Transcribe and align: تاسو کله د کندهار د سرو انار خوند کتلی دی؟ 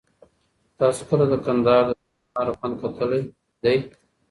تاسو 0.79 1.01
کله 1.09 1.25
د 1.31 1.35
کندهار 1.45 1.83
د 1.87 1.91
سرو 1.95 2.01
انار 2.39 2.49
خوند 2.57 2.75
کتلی 2.81 3.21
دی؟ 3.63 3.77